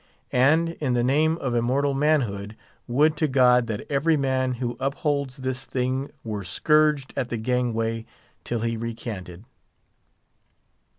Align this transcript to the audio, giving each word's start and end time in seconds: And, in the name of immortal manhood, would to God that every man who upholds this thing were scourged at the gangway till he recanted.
And, 0.33 0.69
in 0.79 0.95
the 0.95 1.03
name 1.03 1.37
of 1.37 1.53
immortal 1.53 1.93
manhood, 1.93 2.57
would 2.87 3.15
to 3.17 3.27
God 3.27 3.67
that 3.67 3.85
every 3.87 4.17
man 4.17 4.53
who 4.55 4.75
upholds 4.79 5.37
this 5.37 5.63
thing 5.63 6.09
were 6.23 6.43
scourged 6.43 7.13
at 7.15 7.29
the 7.29 7.37
gangway 7.37 8.07
till 8.43 8.61
he 8.61 8.77
recanted. 8.77 9.43